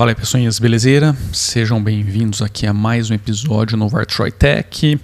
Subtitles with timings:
[0.00, 1.14] Fala aí, pessoinhas, belezeira?
[1.30, 4.98] Sejam bem-vindos aqui a mais um episódio no Vartroy Tech.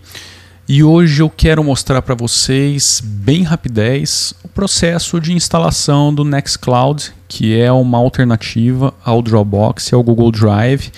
[0.67, 7.13] E hoje eu quero mostrar para vocês, bem rapidez, o processo de instalação do Nextcloud,
[7.29, 10.91] que é uma alternativa ao Dropbox e ao Google Drive.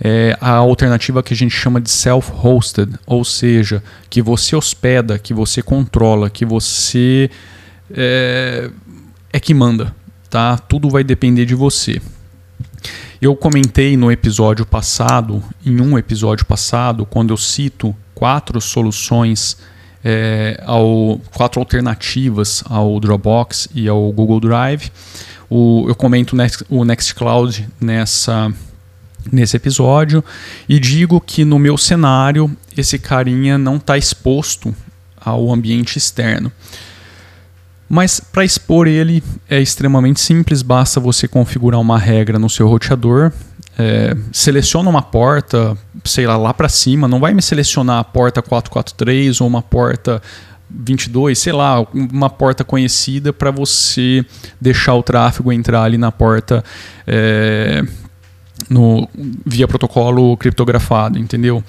[0.00, 5.34] É a alternativa que a gente chama de self-hosted, ou seja, que você hospeda, que
[5.34, 7.28] você controla, que você
[7.92, 8.70] é,
[9.32, 9.92] é que manda,
[10.30, 10.56] tá?
[10.56, 12.00] Tudo vai depender de você.
[13.22, 19.58] Eu comentei no episódio passado, em um episódio passado, quando eu cito quatro soluções,
[20.02, 24.90] é, ao, quatro alternativas ao Dropbox e ao Google Drive.
[25.48, 28.52] O, eu comento Next, o Nextcloud nessa,
[29.30, 30.24] nesse episódio
[30.68, 34.74] e digo que no meu cenário esse carinha não está exposto
[35.16, 36.50] ao ambiente externo.
[37.94, 43.30] Mas para expor ele é extremamente simples, basta você configurar uma regra no seu roteador,
[43.78, 48.40] é, seleciona uma porta, sei lá, lá para cima, não vai me selecionar a porta
[48.40, 50.22] 443 ou uma porta
[50.70, 54.24] 22, sei lá, uma porta conhecida para você
[54.58, 56.64] deixar o tráfego entrar ali na porta
[57.06, 57.84] é,
[58.70, 59.06] no,
[59.44, 61.62] via protocolo criptografado, entendeu?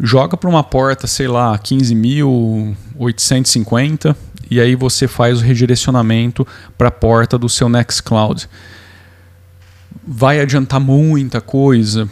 [0.00, 4.16] Joga para uma porta, sei lá, 15.850
[4.52, 8.46] e aí você faz o redirecionamento para a porta do seu Nextcloud.
[10.06, 12.06] Vai adiantar muita coisa?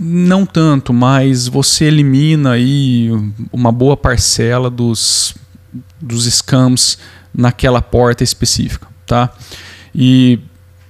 [0.00, 3.08] Não tanto, mas você elimina aí
[3.52, 5.36] uma boa parcela dos,
[6.00, 6.98] dos scams
[7.32, 9.32] naquela porta específica, tá?
[9.94, 10.40] E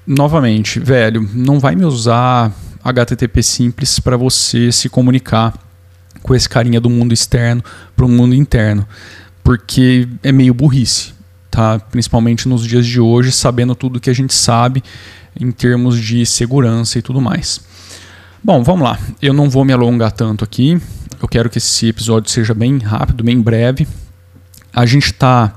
[0.07, 2.51] novamente, velho, não vai me usar
[2.83, 5.53] HTTP simples para você se comunicar
[6.23, 7.63] com esse carinha do mundo externo
[7.95, 8.89] para o mundo interno
[9.47, 11.15] porque é meio burrice,
[11.49, 11.79] tá?
[11.79, 14.83] Principalmente nos dias de hoje, sabendo tudo que a gente sabe
[15.39, 17.61] em termos de segurança e tudo mais.
[18.43, 18.99] Bom, vamos lá.
[19.23, 20.83] Eu não vou me alongar tanto aqui.
[21.23, 23.87] Eu quero que esse episódio seja bem rápido, bem breve.
[24.73, 25.55] A gente está,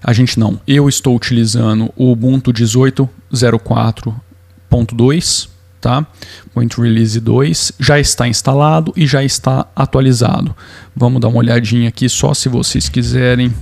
[0.00, 0.60] a gente não.
[0.64, 5.48] Eu estou utilizando o Ubuntu 18.04.2
[5.80, 6.06] tá?
[6.54, 10.54] Point Release 2 já está instalado e já está atualizado.
[10.94, 13.52] Vamos dar uma olhadinha aqui só se vocês quiserem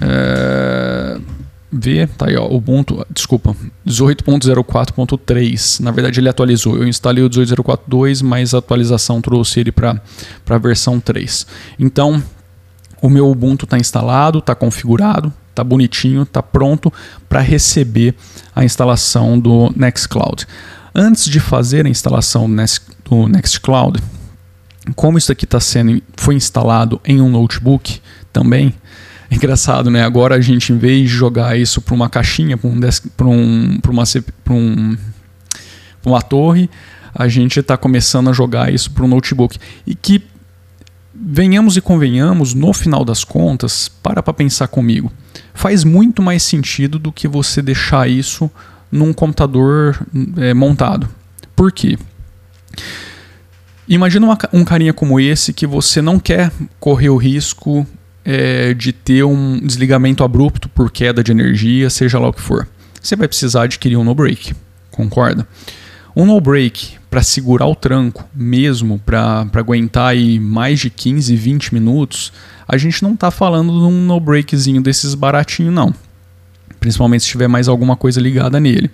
[0.00, 1.18] é,
[1.72, 2.08] ver.
[2.08, 3.54] Tá aí, ó, Ubuntu, desculpa,
[3.86, 5.80] 18.04.3.
[5.80, 6.76] Na verdade, ele atualizou.
[6.76, 10.00] Eu instalei o 18.04.2, mas a atualização trouxe ele para
[10.48, 11.46] a versão 3.
[11.78, 12.22] Então,
[13.00, 16.92] o meu Ubuntu está instalado, está configurado, está bonitinho, está pronto
[17.28, 18.14] para receber
[18.54, 20.46] a instalação do Nextcloud.
[20.98, 22.48] Antes de fazer a instalação
[23.04, 24.02] do Nextcloud,
[24.94, 28.00] como isso aqui está sendo foi instalado em um notebook
[28.32, 28.72] também,
[29.30, 30.02] é engraçado, né?
[30.02, 34.04] Agora a gente, em vez de jogar isso para uma caixinha, para um, um, uma,
[34.48, 34.96] um,
[36.02, 36.70] uma torre,
[37.14, 39.58] a gente está começando a jogar isso para um notebook.
[39.86, 40.22] E que,
[41.14, 45.12] venhamos e convenhamos, no final das contas, para para pensar comigo,
[45.52, 48.50] faz muito mais sentido do que você deixar isso
[48.96, 49.98] num computador
[50.36, 51.08] é, montado.
[51.54, 51.98] Por quê?
[53.88, 57.86] Imagina uma, um carinha como esse que você não quer correr o risco
[58.24, 62.66] é, de ter um desligamento abrupto por queda de energia, seja lá o que for.
[63.00, 64.54] Você vai precisar adquirir um no-break,
[64.90, 65.46] concorda?
[66.16, 72.32] Um no-break para segurar o tranco, mesmo para aguentar aí mais de 15, 20 minutos,
[72.66, 75.94] a gente não está falando de um no-breakzinho desses baratinho, não
[76.86, 78.88] principalmente se tiver mais alguma coisa ligada nele.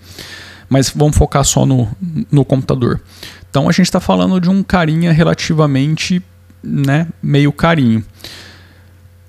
[0.67, 1.87] Mas vamos focar só no,
[2.31, 3.03] no computador.
[3.51, 6.23] Então a gente está falando de um carinha relativamente
[6.65, 8.03] né, meio carinho.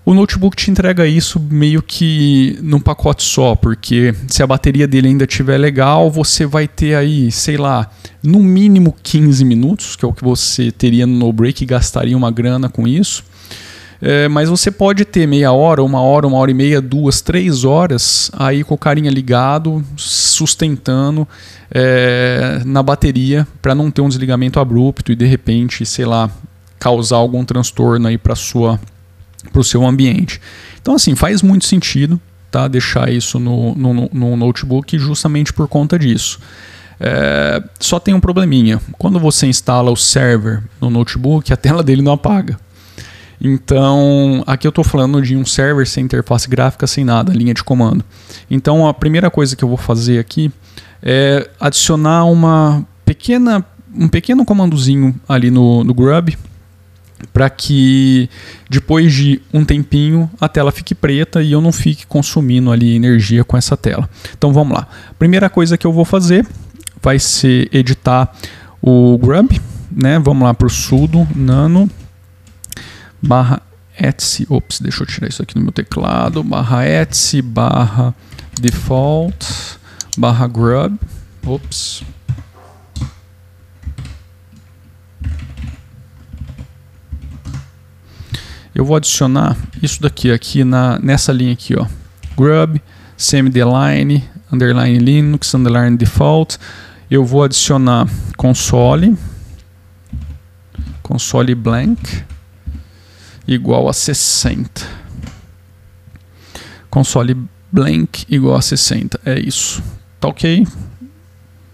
[0.06, 5.10] O notebook te entrega isso meio que num pacote só, porque se a bateria dele
[5.10, 7.90] ainda estiver legal, você vai ter aí, sei lá,
[8.22, 12.32] no mínimo 15 minutos, que é o que você teria no break e gastaria uma
[12.32, 13.26] grana com isso.
[14.06, 17.64] É, mas você pode ter meia hora, uma hora, uma hora e meia, duas, três
[17.64, 21.26] horas aí com o carinha ligado, sustentando
[21.72, 26.30] é, na bateria para não ter um desligamento abrupto e de repente, sei lá,
[26.78, 28.78] causar algum transtorno aí para sua
[29.54, 30.42] para o seu ambiente.
[30.82, 32.20] Então assim faz muito sentido
[32.52, 36.42] tá deixar isso no, no, no notebook justamente por conta disso.
[37.00, 38.82] É, só tem um probleminha.
[38.98, 42.58] Quando você instala o server no notebook, a tela dele não apaga.
[43.46, 47.62] Então, aqui eu estou falando de um server sem interface gráfica, sem nada, linha de
[47.62, 48.04] comando.
[48.50, 50.50] Então, a primeira coisa que eu vou fazer aqui
[51.02, 56.38] é adicionar uma pequena, um pequeno comandozinho ali no, no Grub
[57.32, 58.30] para que
[58.70, 63.44] depois de um tempinho a tela fique preta e eu não fique consumindo ali energia
[63.44, 64.10] com essa tela.
[64.38, 64.88] Então vamos lá.
[65.18, 66.46] Primeira coisa que eu vou fazer,
[67.02, 68.34] vai ser editar
[68.82, 69.60] o grub,
[69.92, 70.20] né?
[70.20, 71.90] Vamos lá para o sudo nano
[73.24, 73.62] barra
[74.00, 78.14] etc, ops, deixa eu tirar isso aqui no meu teclado, barra etc barra
[78.60, 79.80] default
[80.18, 80.98] barra grub,
[81.46, 82.04] ops,
[88.76, 91.86] eu vou adicionar isso daqui aqui na, nessa linha aqui, ó.
[92.36, 92.82] Grub,
[93.16, 96.58] semi-line, underline Linux, underline default.
[97.10, 99.16] Eu vou adicionar console,
[101.04, 102.24] console blank,
[103.48, 104.82] igual a 60.
[106.90, 107.38] Console
[107.72, 109.20] blank igual a 60.
[109.26, 109.84] É isso.
[110.20, 110.66] Tá ok?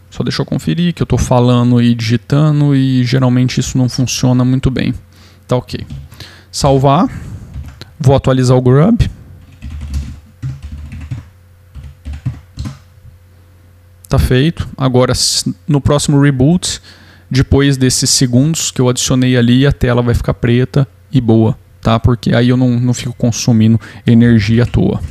[0.09, 4.43] Só deixa eu conferir que eu estou falando e digitando e geralmente isso não funciona
[4.43, 4.93] muito bem.
[5.47, 5.85] Tá ok
[6.51, 7.07] salvar,
[7.99, 9.09] vou atualizar o Grub.
[14.07, 14.67] Tá feito.
[14.75, 15.13] Agora,
[15.67, 16.81] no próximo reboot,
[17.29, 21.99] depois desses segundos que eu adicionei ali, a tela vai ficar preta e boa, tá?
[21.99, 25.01] Porque aí eu não, não fico consumindo energia à toa.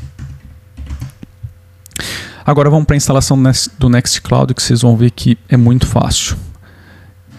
[2.44, 3.38] Agora vamos para a instalação
[3.78, 6.36] do Nextcloud, que vocês vão ver que é muito fácil.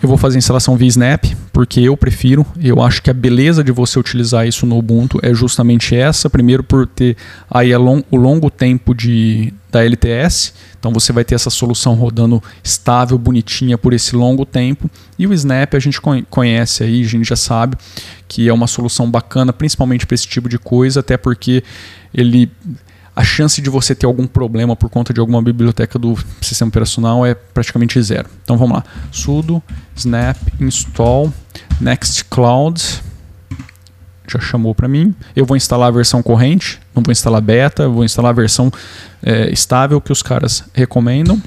[0.01, 2.45] Eu vou fazer instalação via Snap, porque eu prefiro.
[2.57, 6.29] Eu acho que a beleza de você utilizar isso no Ubuntu é justamente essa.
[6.29, 7.17] Primeiro, por ter
[7.51, 10.53] aí o longo tempo de, da LTS.
[10.79, 14.89] Então você vai ter essa solução rodando estável, bonitinha por esse longo tempo.
[15.17, 15.99] E o Snap a gente
[16.29, 17.75] conhece aí, a gente já sabe
[18.25, 21.61] que é uma solução bacana, principalmente para esse tipo de coisa, até porque
[22.13, 22.49] ele
[23.19, 27.25] a chance de você ter algum problema por conta de alguma biblioteca do sistema operacional
[27.25, 28.29] é praticamente zero.
[28.41, 28.83] Então vamos lá.
[29.11, 29.61] sudo
[29.93, 31.29] snap install
[31.81, 33.03] nextcloud
[34.25, 35.13] já chamou para mim.
[35.35, 38.71] Eu vou instalar a versão corrente, não vou instalar beta, vou instalar a versão
[39.21, 41.41] é, estável que os caras recomendam.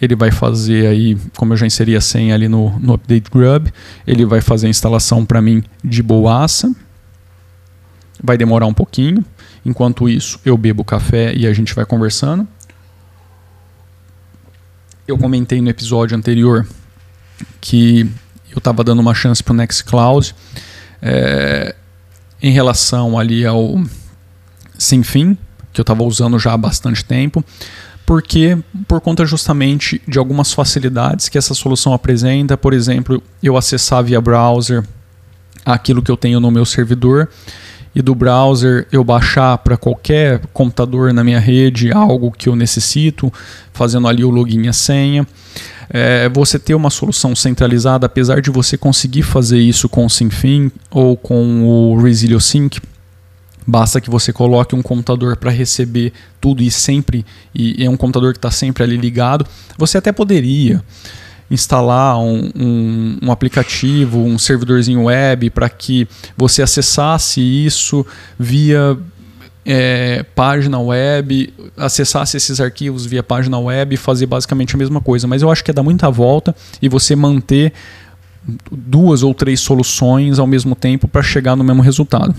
[0.00, 3.70] Ele vai fazer aí, como eu já inseri a senha ali no, no update grub,
[4.06, 6.74] ele vai fazer a instalação para mim de boaça.
[8.22, 9.22] Vai demorar um pouquinho.
[9.64, 12.46] Enquanto isso, eu bebo café e a gente vai conversando.
[15.06, 16.66] Eu comentei no episódio anterior
[17.60, 18.08] que
[18.50, 20.34] eu estava dando uma chance para o Nextcloud
[21.02, 21.74] é,
[22.42, 23.82] em relação ali ao
[24.78, 25.36] Sem Fim,
[25.72, 27.44] que eu estava usando já há bastante tempo,
[28.06, 34.04] porque por conta justamente de algumas facilidades que essa solução apresenta, por exemplo, eu acessar
[34.04, 34.84] via browser
[35.64, 37.28] aquilo que eu tenho no meu servidor
[37.94, 43.32] e do browser eu baixar para qualquer computador na minha rede algo que eu necessito,
[43.72, 45.26] fazendo ali o login e a senha.
[45.88, 50.70] É, você ter uma solução centralizada, apesar de você conseguir fazer isso com o Synfin
[50.90, 52.80] ou com o Resilio Sync,
[53.66, 57.24] basta que você coloque um computador para receber tudo e sempre,
[57.54, 59.46] e é um computador que está sempre ali ligado.
[59.78, 60.82] Você até poderia
[61.50, 68.06] instalar um, um, um aplicativo, um servidorzinho web para que você acessasse isso
[68.38, 68.96] via
[69.64, 75.26] é, página web, acessasse esses arquivos via página web e fazer basicamente a mesma coisa.
[75.26, 77.72] Mas eu acho que é dar muita volta e você manter
[78.70, 82.34] duas ou três soluções ao mesmo tempo para chegar no mesmo resultado.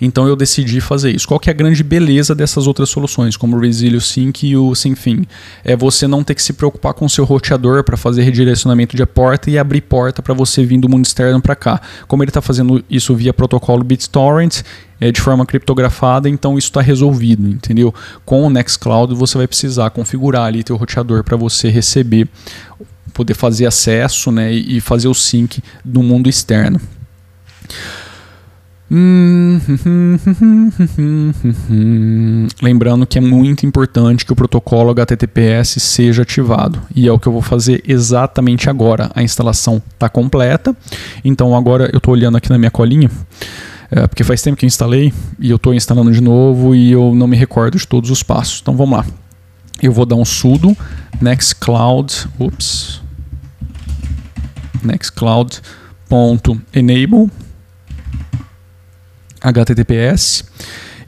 [0.00, 1.26] Então eu decidi fazer isso.
[1.26, 4.74] Qual que é a grande beleza dessas outras soluções, como o Resilio Sync e o
[4.74, 5.24] Synfin?
[5.64, 9.06] É você não ter que se preocupar com o seu roteador para fazer redirecionamento de
[9.06, 11.80] porta e abrir porta para você vir do mundo externo para cá.
[12.06, 14.62] Como ele está fazendo isso via protocolo BitTorrent,
[15.02, 17.92] é, de forma criptografada, então isso está resolvido, entendeu?
[18.24, 22.28] Com o Nextcloud você vai precisar configurar ali teu roteador para você receber,
[23.12, 26.80] poder fazer acesso né, e fazer o sync do mundo externo.
[32.60, 37.26] Lembrando que é muito importante que o protocolo HTTPS seja ativado e é o que
[37.26, 39.10] eu vou fazer exatamente agora.
[39.14, 40.76] A instalação está completa,
[41.24, 43.10] então agora eu estou olhando aqui na minha colinha,
[43.90, 47.14] é, porque faz tempo que eu instalei e eu estou instalando de novo e eu
[47.14, 48.60] não me recordo de todos os passos.
[48.60, 49.06] Então vamos lá.
[49.82, 50.76] Eu vou dar um sudo
[51.18, 53.00] nextcloud, ups,
[54.82, 57.30] nextcloud.enable
[59.42, 60.44] HTTPS.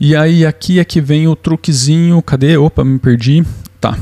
[0.00, 2.56] E aí aqui é que vem o truquezinho, cadê?
[2.56, 3.44] Opa, me perdi.
[3.80, 3.96] Tá.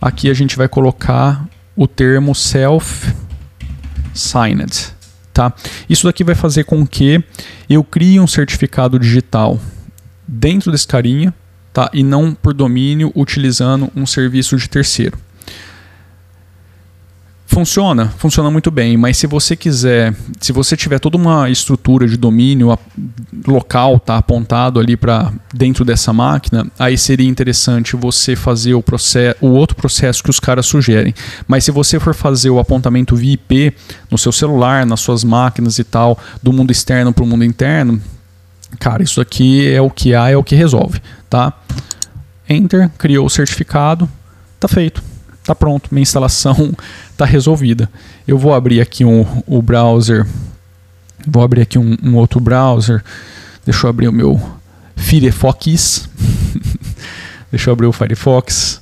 [0.00, 3.12] Aqui a gente vai colocar o termo self
[4.14, 4.92] signed,
[5.32, 5.52] tá?
[5.88, 7.22] Isso daqui vai fazer com que
[7.68, 9.58] eu crie um certificado digital
[10.26, 11.34] dentro desse carinha,
[11.72, 11.90] tá?
[11.92, 15.18] E não por domínio utilizando um serviço de terceiro.
[17.54, 22.16] Funciona, funciona muito bem, mas se você quiser, se você tiver toda uma estrutura de
[22.16, 22.76] domínio
[23.46, 29.36] local, tá apontado ali para dentro dessa máquina, aí seria interessante você fazer o processo,
[29.40, 31.14] o outro processo que os caras sugerem.
[31.46, 33.72] Mas se você for fazer o apontamento via IP
[34.10, 38.02] no seu celular, nas suas máquinas e tal, do mundo externo para o mundo interno,
[38.80, 41.52] cara, isso aqui é o que há, é o que resolve, tá?
[42.48, 44.10] Enter, criou o certificado,
[44.58, 45.13] tá feito
[45.44, 46.74] tá pronto, minha instalação
[47.10, 47.88] está resolvida.
[48.26, 50.26] Eu vou abrir aqui um, o browser,
[51.26, 53.02] vou abrir aqui um, um outro browser,
[53.64, 54.40] deixa eu abrir o meu
[54.96, 56.08] Firefox,
[57.50, 58.80] deixa eu abrir o Firefox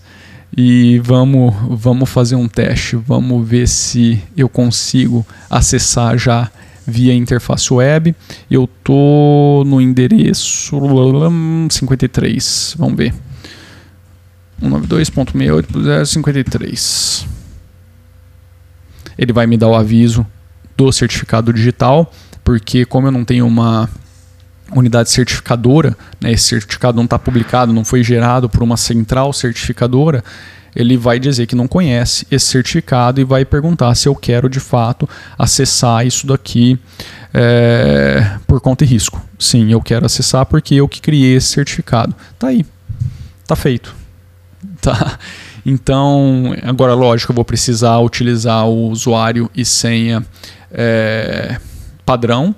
[0.57, 6.51] e vamos, vamos fazer um teste, vamos ver se eu consigo acessar já
[6.87, 8.15] via interface web.
[8.51, 10.77] Eu tô no endereço
[11.71, 13.15] 53, vamos ver.
[14.63, 17.27] 192.68.053.
[19.19, 20.27] Ele vai me dar o aviso
[20.77, 23.89] do certificado digital, porque como eu não tenho uma
[24.75, 30.25] unidade certificadora, né, esse certificado não está publicado, não foi gerado por uma central certificadora,
[30.75, 34.59] ele vai dizer que não conhece esse certificado e vai perguntar se eu quero de
[34.59, 36.79] fato acessar isso daqui
[37.35, 39.23] é, por conta e risco.
[39.39, 42.15] Sim, eu quero acessar porque eu que criei esse certificado.
[42.39, 42.65] Tá aí,
[43.47, 43.95] tá feito.
[44.83, 45.17] Tá?
[45.65, 50.27] Então, agora, lógico, eu vou precisar utilizar o usuário e senha
[50.73, 51.57] é,
[52.05, 52.53] padrão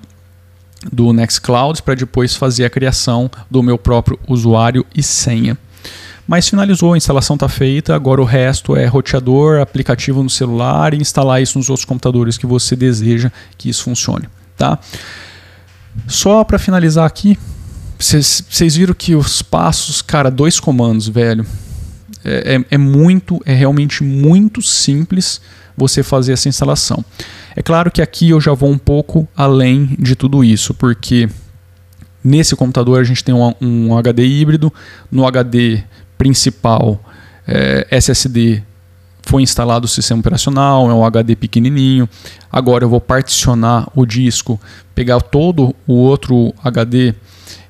[0.91, 5.55] do Nextcloud para depois fazer a criação do meu próprio usuário e senha.
[6.27, 10.97] Mas finalizou, a instalação está feita, agora o resto é roteador, aplicativo no celular e
[10.97, 14.27] instalar isso nos outros computadores que você deseja que isso funcione.
[14.57, 14.79] Tá?
[16.07, 17.37] Só para finalizar aqui,
[17.99, 21.45] vocês viram que os passos, cara, dois comandos, velho
[22.25, 25.39] é, é, é muito, é realmente muito simples
[25.77, 27.03] você fazer essa instalação.
[27.55, 31.29] É claro que aqui eu já vou um pouco além de tudo isso, porque
[32.23, 34.73] nesse computador a gente tem um, um HD híbrido,
[35.11, 35.83] no HD
[36.17, 36.99] principal
[37.47, 38.63] é, SSD
[39.25, 42.07] foi instalado o sistema operacional, é um HD pequenininho.
[42.51, 44.59] Agora eu vou particionar o disco,
[44.93, 47.13] pegar todo o outro HD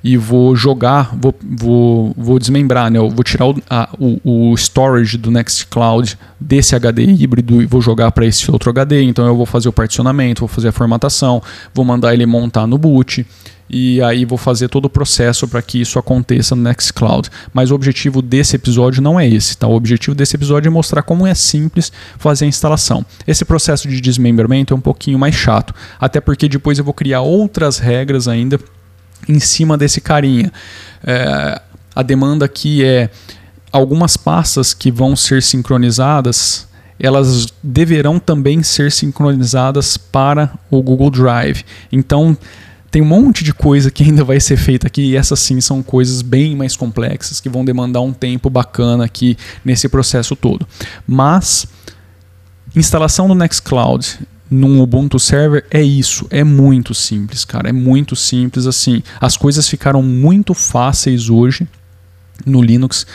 [0.03, 2.99] e vou jogar, vou, vou, vou desmembrar, né?
[2.99, 7.81] Eu vou tirar o, a, o, o storage do Nextcloud desse HD híbrido e vou
[7.81, 9.01] jogar para esse outro HD.
[9.01, 11.41] Então eu vou fazer o particionamento, vou fazer a formatação,
[11.73, 13.25] vou mandar ele montar no boot
[13.69, 17.29] e aí vou fazer todo o processo para que isso aconteça no Nextcloud.
[17.53, 19.67] Mas o objetivo desse episódio não é esse, tá?
[19.67, 23.05] O objetivo desse episódio é mostrar como é simples fazer a instalação.
[23.27, 27.21] Esse processo de desmembramento é um pouquinho mais chato, até porque depois eu vou criar
[27.21, 28.59] outras regras ainda
[29.27, 30.51] em cima desse carinha.
[31.03, 31.61] É,
[31.95, 33.09] a demanda aqui é
[33.71, 36.67] algumas pastas que vão ser sincronizadas,
[36.99, 41.63] elas deverão também ser sincronizadas para o Google Drive.
[41.91, 42.37] Então
[42.91, 45.83] tem um monte de coisa que ainda vai ser feita aqui e essas sim são
[45.83, 50.67] coisas bem mais complexas que vão demandar um tempo bacana aqui nesse processo todo.
[51.05, 51.67] Mas
[52.75, 58.65] instalação do Nextcloud num Ubuntu Server é isso, é muito simples, cara, é muito simples
[58.65, 59.01] assim.
[59.19, 61.67] As coisas ficaram muito fáceis hoje
[62.45, 63.05] no Linux,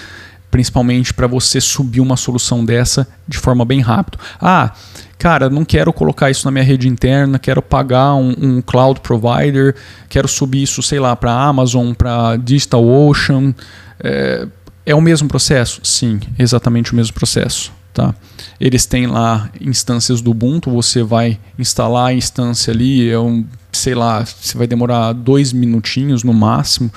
[0.50, 4.18] principalmente para você subir uma solução dessa de forma bem rápida.
[4.40, 4.72] Ah,
[5.18, 9.76] cara, não quero colocar isso na minha rede interna, quero pagar um, um cloud provider,
[10.08, 13.54] quero subir isso, sei lá, para Amazon, para DigitalOcean.
[14.02, 14.46] É,
[14.86, 15.80] é o mesmo processo?
[15.84, 17.72] Sim, exatamente o mesmo processo.
[17.92, 18.14] Tá?
[18.60, 23.94] Eles têm lá instâncias do Ubuntu, você vai instalar a instância ali, é um, sei
[23.94, 26.90] lá, você vai demorar dois minutinhos no máximo,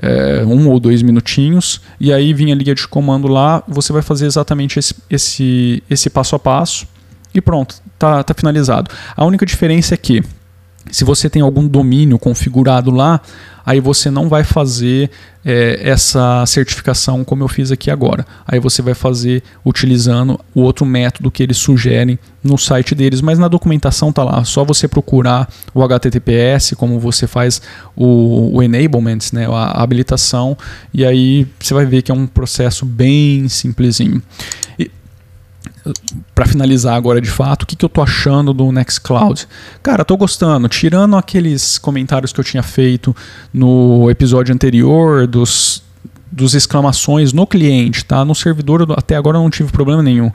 [0.00, 4.02] é, um ou dois minutinhos, e aí vinha a linha de comando lá, você vai
[4.02, 6.86] fazer exatamente esse, esse, esse passo a passo
[7.34, 8.90] e pronto, tá, tá finalizado.
[9.16, 10.22] A única diferença é que
[10.90, 13.20] se você tem algum domínio configurado lá,
[13.64, 15.10] aí você não vai fazer
[15.44, 18.26] é, essa certificação como eu fiz aqui agora.
[18.46, 23.38] Aí você vai fazer utilizando o outro método que eles sugerem no site deles, mas
[23.38, 24.42] na documentação tá lá.
[24.44, 27.60] Só você procurar o HTTPS, como você faz
[27.94, 30.56] o, o enablement, né, a habilitação,
[30.94, 34.22] e aí você vai ver que é um processo bem simplesinho.
[36.34, 39.48] Para finalizar agora de fato, o que, que eu tô achando do Nextcloud?
[39.82, 40.68] Cara, tô gostando.
[40.68, 43.14] Tirando aqueles comentários que eu tinha feito
[43.52, 45.82] no episódio anterior dos
[46.30, 48.24] dos exclamações no cliente, tá?
[48.24, 50.30] No servidor até agora não tive problema nenhum,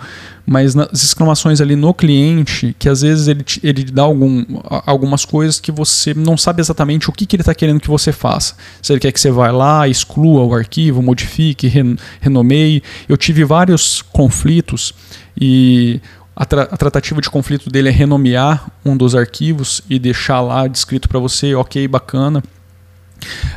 [0.45, 4.43] mas nas exclamações ali no cliente, que às vezes ele, ele dá algum,
[4.85, 8.12] algumas coisas que você não sabe exatamente o que, que ele está querendo que você
[8.12, 8.55] faça.
[8.81, 11.71] Se ele quer que você vá lá, exclua o arquivo, modifique,
[12.19, 12.81] renomeie.
[13.07, 14.93] Eu tive vários conflitos
[15.39, 16.01] e
[16.35, 20.67] a, tra a, tratativa de conflito dele é renomear um dos arquivos e deixar lá
[20.67, 22.43] descrito para você, ok, bacana.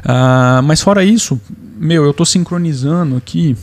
[0.05, 1.41] Uh, mas fora isso,
[1.77, 3.57] meu, eu estou sincronizando aqui,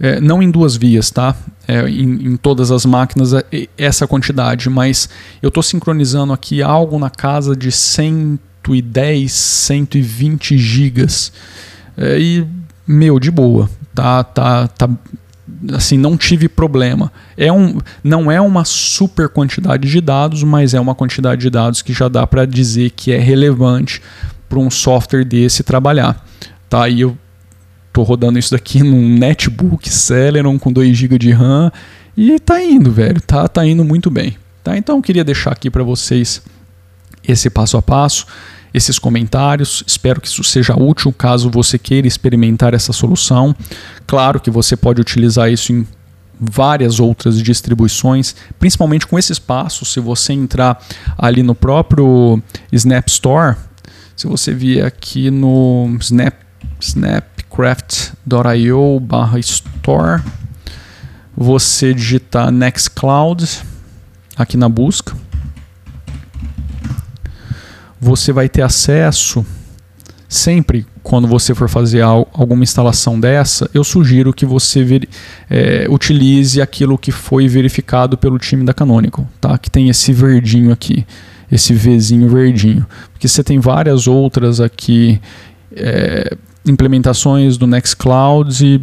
[0.00, 1.34] é, não em duas vias, tá?
[1.66, 3.44] É, em, em, todas as máquinas é,
[3.76, 5.08] essa quantidade, mas
[5.42, 11.32] eu estou sincronizando aqui algo na casa de 110, 120 gigas.
[11.96, 12.46] É, e,
[12.86, 13.68] meu, de boa.
[13.94, 14.88] Tá, tá, tá
[15.72, 17.12] assim, não tive problema.
[17.36, 21.82] É um, não é uma super quantidade de dados, mas é uma quantidade de dados
[21.82, 24.00] que já dá para dizer que é relevante
[24.48, 26.24] para um software desse trabalhar.
[26.68, 26.88] Tá?
[26.88, 27.16] E eu
[27.98, 31.72] tô rodando isso daqui num netbook Celeron com 2 GB de RAM
[32.16, 33.20] e tá indo, velho.
[33.20, 34.36] Tá, tá indo muito bem.
[34.62, 34.78] Tá?
[34.78, 36.40] Então queria deixar aqui para vocês
[37.26, 38.24] esse passo a passo
[38.72, 39.82] esses comentários.
[39.84, 43.52] Espero que isso seja útil caso você queira experimentar essa solução.
[44.06, 45.84] Claro que você pode utilizar isso em
[46.40, 49.92] várias outras distribuições, principalmente com esses passos.
[49.92, 50.80] Se você entrar
[51.16, 52.40] ali no próprio
[52.70, 53.56] Snap Store,
[54.14, 59.00] se você vier aqui no snap, snapcraft.io
[59.40, 60.22] store,
[61.36, 63.62] você digitar Nextcloud
[64.36, 65.12] aqui na busca.
[68.00, 69.44] Você vai ter acesso
[70.28, 74.86] sempre quando você for fazer alguma instalação dessa, eu sugiro que você
[75.50, 79.56] é, utilize aquilo que foi verificado pelo time da Canonical, tá?
[79.56, 81.06] Que tem esse verdinho aqui,
[81.50, 85.18] esse Vzinho verdinho, porque você tem várias outras aqui
[85.74, 86.36] é,
[86.68, 88.80] implementações do Nextcloud e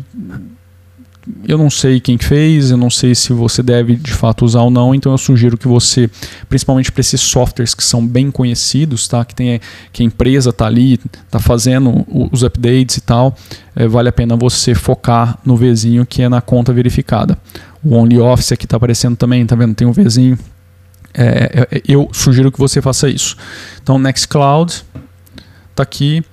[1.48, 4.70] eu não sei quem fez, eu não sei se você deve de fato usar ou
[4.70, 6.10] não, então eu sugiro que você,
[6.48, 9.26] principalmente para esses softwares que são bem conhecidos, tá?
[9.26, 9.60] que, tem,
[9.92, 13.36] que a empresa está ali, está fazendo os updates e tal,
[13.76, 17.38] é, vale a pena você focar no Vzinho que é na conta verificada.
[17.84, 19.74] O OnlyOffice aqui está aparecendo também, tá vendo?
[19.74, 20.38] Tem um Vzinho.
[21.14, 23.38] É, é, eu sugiro que você faça isso.
[23.82, 24.84] Então, Nextcloud
[25.72, 26.24] está aqui.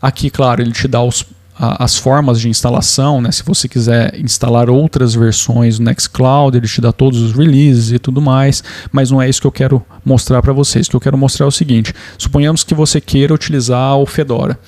[0.00, 1.24] Aqui, claro, ele te dá os
[1.60, 3.30] as formas de instalação, né?
[3.30, 7.98] Se você quiser instalar outras versões do Nextcloud, ele te dá todos os releases e
[7.98, 10.86] tudo mais, mas não é isso que eu quero mostrar para vocês.
[10.86, 14.58] O que eu quero mostrar é o seguinte: suponhamos que você queira utilizar o Fedora.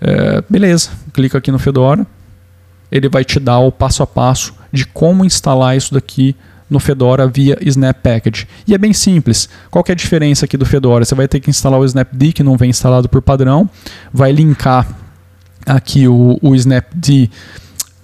[0.00, 2.04] É, beleza, clica aqui no Fedora,
[2.90, 6.34] ele vai te dar o passo a passo de como instalar isso daqui
[6.72, 8.48] no Fedora via Snap Package.
[8.66, 9.48] E é bem simples.
[9.70, 11.04] Qual é a diferença aqui do Fedora?
[11.04, 13.68] Você vai ter que instalar o Snapd, que não vem instalado por padrão,
[14.12, 14.88] vai linkar
[15.66, 17.30] aqui o, o Snapd,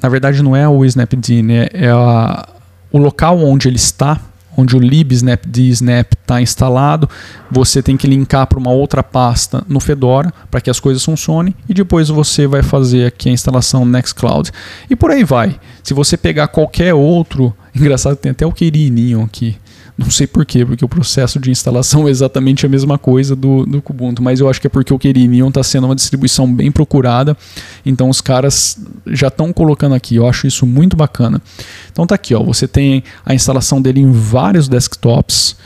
[0.00, 1.66] na verdade não é o Snapd, né?
[1.72, 2.48] é a,
[2.92, 4.20] o local onde ele está,
[4.58, 7.08] onde o lib snapd snap está instalado,
[7.48, 11.54] você tem que linkar para uma outra pasta no Fedora para que as coisas funcionem
[11.68, 14.50] e depois você vai fazer aqui a instalação Nextcloud.
[14.90, 15.58] E por aí vai.
[15.84, 19.56] Se você pegar qualquer outro, engraçado tem até o Kirininho aqui.
[19.98, 23.82] Não sei porquê, porque o processo de instalação é exatamente a mesma coisa do, do
[23.82, 27.36] Kubuntu, mas eu acho que é porque o Kerinion está sendo uma distribuição bem procurada,
[27.84, 31.42] então os caras já estão colocando aqui, eu acho isso muito bacana.
[31.90, 35.56] Então tá aqui, ó, você tem a instalação dele em vários desktops,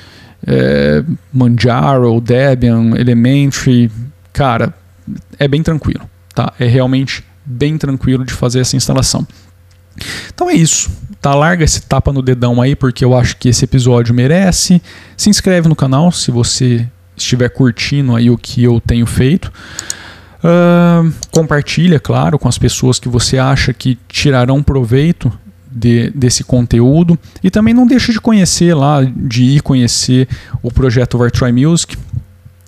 [0.46, 3.90] é, Manjaro, Debian, Elementary,
[4.33, 4.72] cara,
[5.38, 6.55] é bem tranquilo, tá?
[6.59, 9.27] É realmente bem tranquilo de fazer essa instalação.
[10.33, 10.90] Então é isso.
[11.22, 14.82] Tá, larga esse tapa no dedão aí, porque eu acho que esse episódio merece.
[15.16, 16.85] Se inscreve no canal se você
[17.16, 19.52] estiver curtindo aí o que eu tenho feito.
[20.42, 25.32] Uh, compartilha, claro, com as pessoas que você acha que tirarão proveito
[25.70, 27.16] de, desse conteúdo.
[27.40, 30.26] E também não deixe de conhecer lá, de ir conhecer
[30.61, 31.96] o projeto Vartroy Music,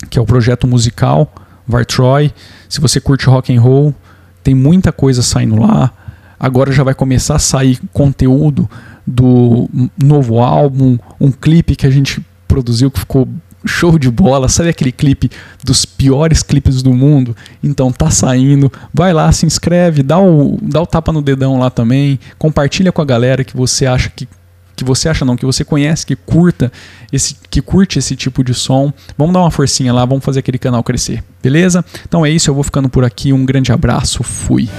[0.09, 1.29] que é o projeto musical
[1.67, 2.33] Vartroy.
[2.69, 3.93] Se você curte rock and roll,
[4.41, 5.91] tem muita coisa saindo lá
[6.39, 8.69] agora já vai começar a sair conteúdo
[9.05, 9.69] do
[10.01, 13.27] novo álbum, um clipe que a gente produziu que ficou
[13.65, 15.29] show de bola, sabe aquele clipe
[15.63, 17.35] dos piores clipes do mundo?
[17.63, 21.69] Então tá saindo, vai lá, se inscreve, dá o, dá o tapa no dedão lá
[21.69, 24.27] também, compartilha com a galera que você acha que
[24.75, 26.69] que você acha não, que você conhece, que curta
[27.11, 28.91] esse que curte esse tipo de som.
[29.17, 31.23] Vamos dar uma forcinha lá, vamos fazer aquele canal crescer.
[31.41, 31.83] Beleza?
[32.05, 33.31] Então é isso, eu vou ficando por aqui.
[33.31, 34.21] Um grande abraço.
[34.21, 34.69] Fui.